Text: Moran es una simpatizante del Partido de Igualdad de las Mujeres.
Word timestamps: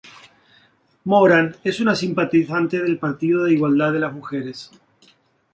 Moran 1.05 1.57
es 1.63 1.79
una 1.79 1.93
simpatizante 1.93 2.81
del 2.81 2.97
Partido 2.97 3.43
de 3.43 3.53
Igualdad 3.53 3.93
de 3.93 3.99
las 3.99 4.11
Mujeres. 4.13 4.71